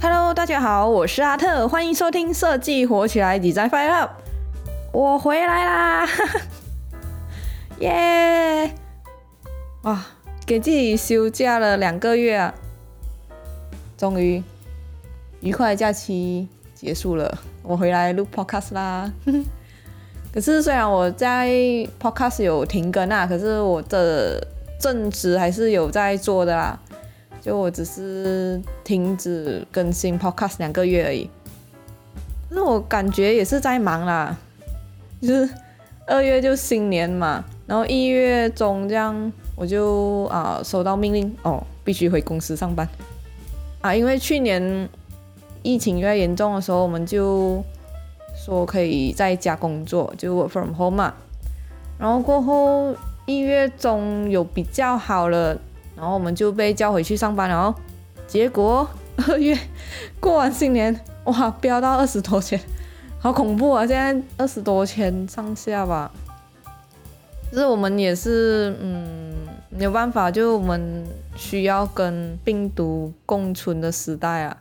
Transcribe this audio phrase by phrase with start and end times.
[0.00, 4.10] Hello，大家好，我是阿特，欢迎收听设计火起来，Design Fire Up，
[4.92, 6.08] 我回来啦，
[7.80, 8.72] 耶！
[9.82, 10.00] 哇，
[10.46, 12.54] 给自己休假了两个月啊，
[13.96, 14.40] 终于
[15.40, 19.12] 愉快假期结束了，我回来录 Podcast 啦。
[20.32, 21.48] 可是虽然我在
[22.00, 24.46] Podcast 有停更啊，可是我的
[24.80, 26.78] 正职还是有在做的啦。
[27.48, 31.30] 就我只是停止更新 Podcast 两个月而已，
[32.50, 34.36] 那我感觉也是在忙啦。
[35.22, 35.48] 就是
[36.06, 42.86] 二月就新年嘛，然后一月中这样我就啊收到命令哦，必须回公司上班
[43.80, 44.86] 啊，因为去年
[45.62, 47.64] 疫情越严重的时候，我们就
[48.36, 51.14] 说可以在家工作，就 work from home 嘛。
[51.98, 55.58] 然后过后一月中有比较好了。
[55.98, 57.74] 然后我们就被叫回去上班了哦，
[58.28, 58.88] 结果
[59.26, 59.58] 二月
[60.20, 62.60] 过完新年，哇，飙到二十多千，
[63.18, 63.84] 好恐怖啊！
[63.84, 66.12] 现在二十多千上下吧，
[67.50, 69.34] 就是我们也是，嗯，
[69.70, 71.04] 没有办法，就我们
[71.34, 74.56] 需要跟病毒共存的时代啊，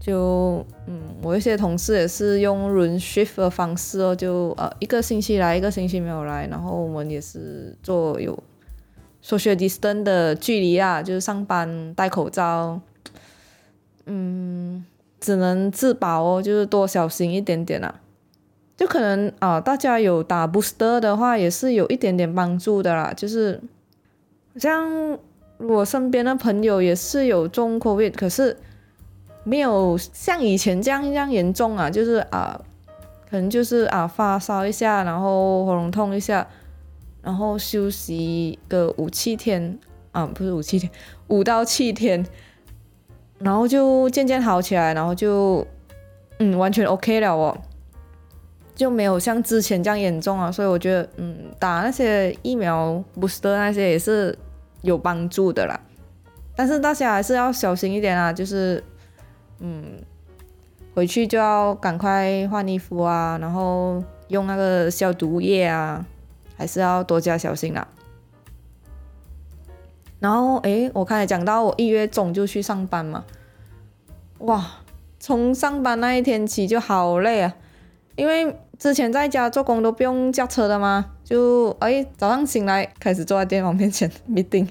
[0.00, 8.42] 就，嗯，我一些同事也是用轮 shift 的方式哦，就呃一个星期来，一个星期没有来，然后我们也是做有。
[9.24, 12.80] Social distance 的距离啊，就是上班戴口罩，
[14.06, 14.84] 嗯，
[15.20, 17.94] 只能自保哦，就是多小心一点点啦。
[18.76, 23.12] 就可能啊，大家有打 booster 的话，也是有一点点帮助的啦。
[23.14, 23.60] 就是
[24.56, 25.18] 像
[25.58, 28.56] 我身边的朋友也是有中 covid，可是
[29.44, 32.58] 没有像以前这样这样严重啊，就是啊，
[33.30, 36.48] 可能就是啊发烧一下，然后喉咙痛一下。
[37.22, 39.78] 然后休息个五七天
[40.12, 40.90] 啊，不是五七天，
[41.28, 42.24] 五到七天，
[43.38, 45.66] 然后就渐渐好起来，然后就
[46.38, 47.56] 嗯完全 OK 了哦，
[48.74, 50.50] 就没有像之前这样严重啊。
[50.50, 54.36] 所以我觉得嗯打那些疫苗 booster 那些也是
[54.80, 55.78] 有帮助的啦，
[56.56, 58.82] 但是大家还是要小心一点啊，就是
[59.58, 60.02] 嗯
[60.94, 66.04] 回去就要赶快换衣服啊，然后用那个消毒液啊。
[66.60, 67.88] 还是要多加小心啦。
[70.18, 73.24] 然后，诶，我刚才讲到我一月中就去上班嘛，
[74.40, 74.70] 哇，
[75.18, 77.54] 从上班那一天起就好累啊，
[78.14, 84.68] 因为之前在家做工都不用驾车的嘛，就诶早上醒来开始坐在电脑面前 meeting。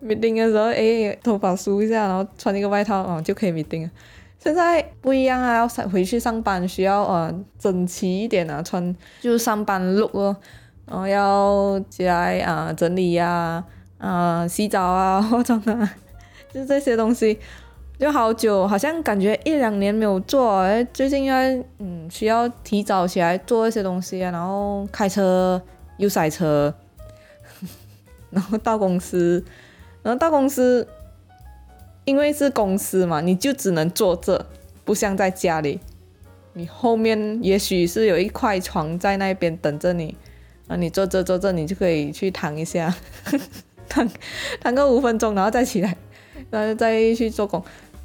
[0.00, 3.90] 没定的时候，诶头发梳一下，然后穿一个外套，哦就可以 meeting 了。
[4.38, 10.36] 现在不一样啊，要上回去上班需要呃整齐一点啊，穿就上班 look 哦。
[10.86, 13.64] 然后要起来啊，整理呀，
[13.98, 15.94] 啊，洗澡啊， 化妆啊，
[16.52, 17.38] 就是这些东西，
[17.98, 20.62] 就好久，好像感觉一两年没有做，
[20.92, 21.36] 最近要
[21.78, 25.60] 嗯需要提早起来做一些东西啊，然后开车
[25.96, 26.74] 又塞车，
[28.30, 29.42] 然后到公司，
[30.02, 30.86] 然后到公司，
[32.04, 34.44] 因为是公司嘛，你就只能坐着，
[34.84, 35.80] 不像在家里，
[36.52, 40.14] 你后面也许是有一块床在那边等着你。
[40.66, 42.94] 啊，你坐这坐这，你就可以去躺一下，
[43.88, 44.08] 躺
[44.60, 45.96] 躺个五分钟，然后再起来，
[46.50, 47.62] 然后再去做工。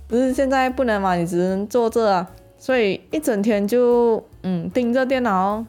[0.07, 5.65] 不是现在不能嘛，你只能坐这啊，所以一整天就嗯盯着电脑，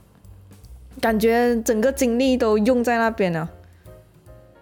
[1.00, 3.48] 感觉整个精力都用在那边了。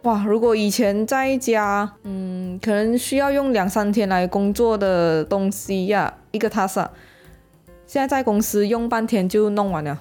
[0.02, 6.88] 哇，如果以前在家，嗯，可能需要用两三天来工作的东西呀，一个 task，
[7.86, 10.00] 现在在公司用半天就弄完了。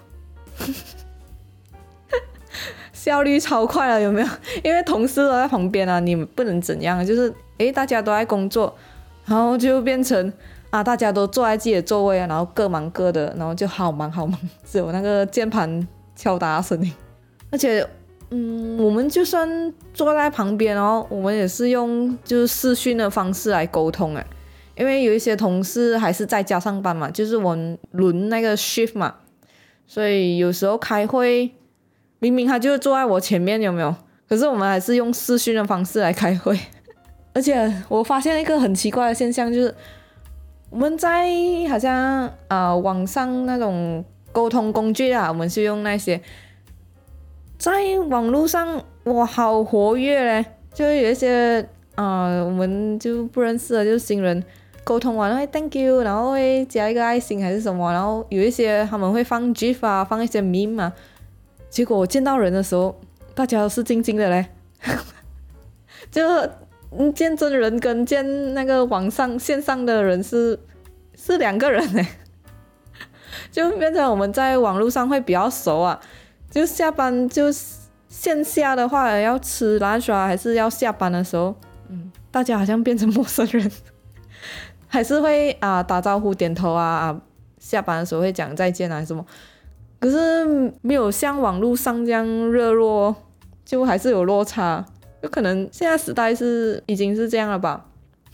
[2.97, 4.27] 效率超快了，有没有？
[4.63, 8.75] 因为同事都在旁边啊，你不能怎样，就是诶，大家都在工作，
[9.25, 10.33] 然后就变成
[10.71, 16.91] 啊，大家都坐在自己的座位啊，然后各忙各的，然后就好忙好忙，只有那个键盘敲打声音。
[17.51, 17.87] 而且，
[18.31, 24.25] 嗯，我们就算坐在旁边哦，我们也是用就是视讯的方式来沟通诶，
[24.75, 29.13] 因为有一些同事还是在家上班嘛，就是我们轮那个 shift 嘛，
[29.85, 31.51] 所以有时候开会。
[32.19, 33.93] 明明他就坐在我前面，有没有？
[34.27, 36.59] 可是我们还是用视讯的方式来开会。
[37.33, 39.73] 而且我发现一个很奇怪的现象，就是
[40.71, 41.29] 我们在
[41.69, 46.19] 好像啊网上那种沟通工具啊，我们是用那些，
[47.59, 47.71] 在
[48.09, 54.43] 网络上哇好活跃嘞，就有一些啊我们就不认识的，就是新人
[54.83, 60.91] 沟通完会 thank you，然后会加一个爱心还是什么，然后有一些他们会放 gif 啊，放一些 meme 啊。
[61.69, 62.99] 结果我见到人的时候，
[63.35, 64.47] 大家都是静静的嘞，
[66.09, 66.23] 就
[66.91, 70.57] 嗯，见真人跟见那个网上线上的人是
[71.15, 72.07] 是两个人哎，
[73.51, 75.99] 就变成我们在网络上会比较熟啊，
[76.49, 77.51] 就下班就
[78.07, 81.53] 线下的话要吃 lunch 啊，还是要下班的时候，
[81.89, 83.69] 嗯，大家好像变成陌生人，
[84.87, 87.21] 还是会啊打招呼点头啊啊，
[87.59, 89.25] 下班的时候会讲再见啊什么，
[89.99, 90.45] 可是
[90.81, 93.15] 没有像网络上这样热络，
[93.65, 94.85] 就还是有落差。
[95.21, 97.85] 有可能现在时代是已经是这样了吧？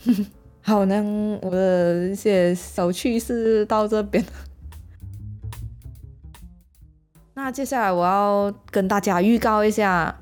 [0.60, 1.02] 好，那
[1.42, 4.24] 我的一些小趣事到这边。
[7.34, 10.20] 那接下来我要跟大家预告一下，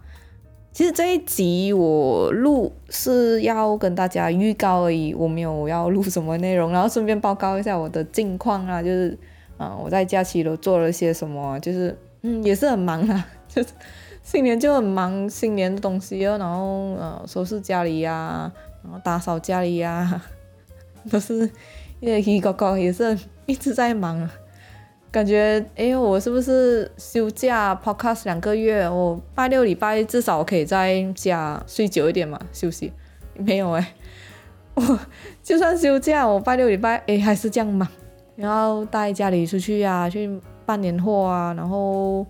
[0.73, 9.19] 其实这一集我录是要跟大家预告而已，我没有要录什么内容，然后顺便报告一下我的近况啊，就是
[9.59, 13.69] 啊我在假期都做了些什么，就是嗯也是很忙啊， 就是。
[14.25, 18.49] 新年就很忙，新年的东西哦，然后呃收拾家里呀，
[18.85, 20.23] 然后打扫家里呀，
[21.11, 21.51] 都是
[21.99, 24.31] 一些搞搞也是一直在忙啊，
[25.11, 32.93] 感觉哎我是不是休假 podcast 两个月，我拜六礼拜至少可以在家睡久一点嘛休息，
[33.35, 33.93] 没有哎，
[34.75, 35.01] 我
[35.43, 37.89] 就算休假我拜六礼拜哎还是这样忙，
[38.37, 42.27] 然后带家里出去呀，去办年货啊，然后。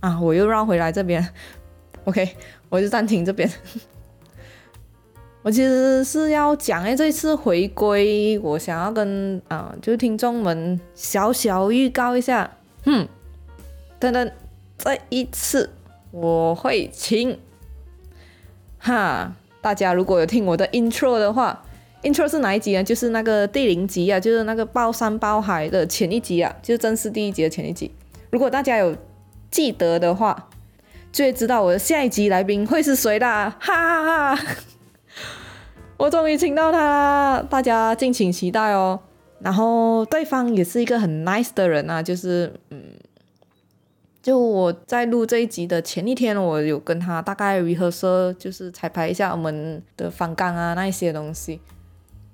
[0.00, 0.18] 啊！
[0.18, 1.22] 我又绕回来这边，
[2.04, 2.26] OK，
[2.70, 3.46] 我就暂停这边。
[5.42, 12.50] 我其实是要讲哎，这次回归，我想要跟啊，就听众们小小预告一下，
[12.86, 13.06] 嗯，
[13.98, 14.32] 等等，
[14.78, 15.68] 这一次
[16.12, 17.38] 我会请，
[18.78, 21.62] 哈，大家如果有听我的 intro 的话
[22.02, 22.82] ，intro 是哪一集呢？
[22.82, 27.90] 就是那个第零集啊，就是那个包山包海的前一集啊，就正式第一集的前一集。
[28.30, 28.96] 如果大家有
[29.50, 30.48] 记得的话，
[31.12, 33.54] 就会知道我的下一集来宾会是谁啦！
[33.58, 34.46] 哈哈哈！
[35.96, 39.00] 我终于请到他啦，大家敬请期待哦。
[39.40, 42.82] 然后对方也是一个很 nice 的人啊，就是嗯，
[44.22, 51.60] 就我在录这一集的前一天，我有跟他大概 rehearsal，就是彩排一下我们的方纲啊那一些东西。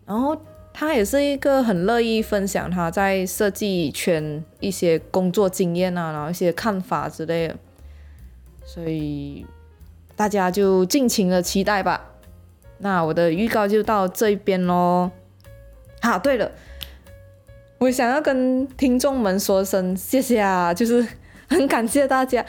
[0.06, 0.40] 然后
[0.72, 7.56] 他也是一个很乐意分享他在设计圈一些工作经验啊，然后一些看法之类的，
[8.64, 9.44] 所以
[10.14, 12.12] 大家就尽情的期待吧。
[12.78, 15.10] 那我的预告就到这边喽。
[16.02, 16.52] 好，对了，
[17.78, 21.06] 我想要跟听众们说声谢谢啊，就是
[21.48, 22.44] 很感谢大家，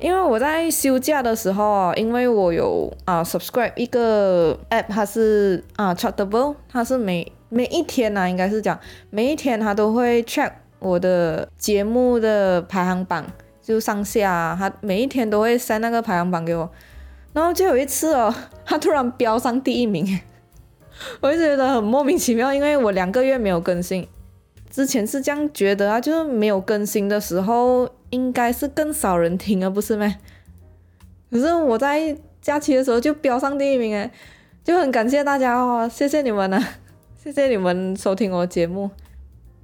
[0.00, 8.78] 因为我在休假的时候啊，因为我有啊 subscribe 一个 app，它是啊 Chartable，它是每每一天呢，应该是讲
[9.10, 10.50] 每一天他都会 check
[10.80, 13.24] 我的节目的排行榜，
[13.62, 16.68] 就上下，他每一天都会塞那个排行榜给我。
[17.32, 20.20] 然后就有一次哦，他突然飙上第一名，
[21.22, 24.06] 我就觉得很莫名其妙，因为我两个月没有更新，
[24.74, 30.12] 之前是这样觉得啊，就是没有更新的时候应该是更少人听了，不是吗？
[31.30, 34.10] 可是我在假期的时候就飙上第一名哎，
[34.64, 36.60] 就很感谢大家哦，谢谢你们啊。
[37.22, 38.90] 谢谢你们收听我的节目，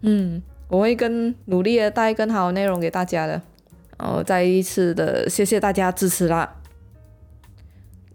[0.03, 3.43] 嗯，我会更努力的带更好的内容给大家的，
[3.99, 6.55] 然后再一次的谢谢大家支持啦。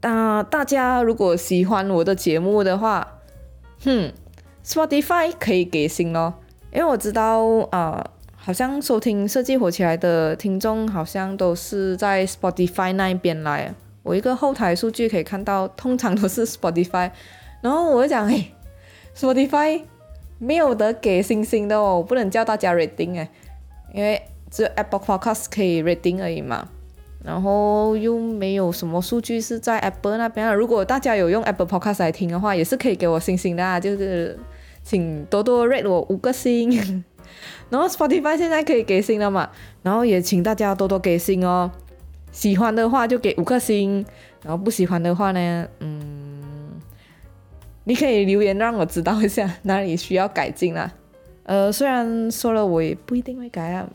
[0.01, 3.19] 那大家如果喜欢我的节目的话，
[3.83, 4.14] 哼
[4.66, 6.35] ，Spotify 可以给星咯，
[6.76, 7.42] 因为我知道
[7.72, 8.06] 啊，
[8.36, 17.10] 好像收听设计火起来的听众好像都是在 Spotify 那一边来，我一个后台数据可以看到，通常都是 Spotify，
[17.64, 18.52] 然后我就讲，嘿。
[19.18, 19.82] Spotify
[20.40, 23.30] 没有得给星星的哦，我不能叫大家 rating 哎，
[23.94, 26.68] 因为只有 Apple Podcast 可以 rating 而已嘛。
[27.24, 30.54] 然后又没有什么数据是在 Apple 那边。
[30.54, 34.38] 如果大家有用 Apple Podcast 来听的话，也是可以给我星星的啊，就是
[34.85, 36.71] 请多多 rate 我五个星。
[37.69, 39.49] 然后 Spotify 现在可以给星了嘛，
[39.81, 41.69] 然后也请大家多多给星哦。
[42.31, 44.06] 喜欢的话就给五颗星，
[44.44, 46.44] 然后不喜欢的话呢，嗯。
[47.87, 50.92] 你可以留言让我知道一下哪里需要改进啦。
[51.44, 53.87] 呃，虽然说了我也不一定会改，啊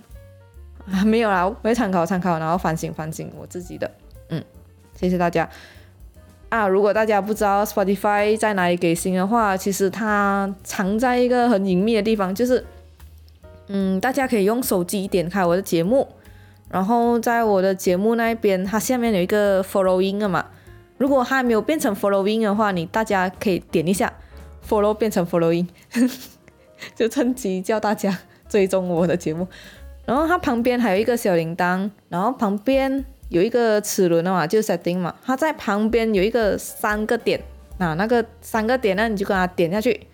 [1.04, 3.90] 没有啦，我会参考参考，然后反省反省我自己的。
[4.28, 4.40] 嗯，
[4.94, 5.49] 谢谢大家。
[6.50, 12.64] 啊，如果大家不知道 Spotify 在哪里给星的话，其实它藏在一个很隐秘的地方，就是
[13.69, 16.07] 嗯，大家可以用手机点开我的节目，
[16.69, 20.45] 然后在我的节目那边，它下面有一个 Following 的嘛。
[20.99, 24.12] 如果还没有变成 following 的话，你大家可以点一下
[24.69, 25.66] follow 变成 following，
[26.95, 29.49] 就趁机叫大家追踪我的节目。
[30.04, 35.15] 然后它旁边还有一个小铃铛，然后旁边有一个齿轮的嘛，就 setting 嘛。
[35.25, 37.43] 它在旁边有一个三个点，
[37.79, 40.07] 那那个三个点呢，你就跟它点下去，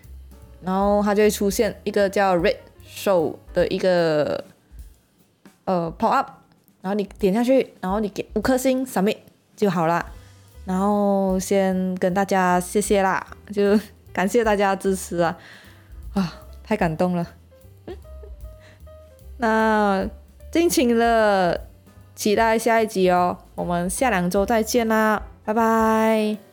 [0.61, 2.57] 然后它就会出现一个叫 Red
[2.87, 4.45] Show 的一个
[5.65, 6.31] 呃 pop up，
[6.81, 9.17] 然后你点下去，然后你给五颗星 submit
[9.55, 10.05] 就好了。
[10.65, 13.79] 然后先跟大家谢谢啦，就
[14.11, 15.37] 感谢大家支持啊，
[16.13, 16.33] 啊，
[16.63, 17.25] 太感动了。
[19.37, 20.09] 那
[20.51, 21.57] 敬请了，
[22.17, 26.46] 期待下一集哦，我们下两周再见啦，拜拜。